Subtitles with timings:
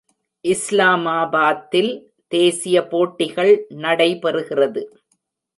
[0.45, 1.91] இஸ்லாமாபாத்தில்
[2.27, 3.53] தேசிய போட்டிகள்
[3.81, 4.83] நடைபெறுகிறது.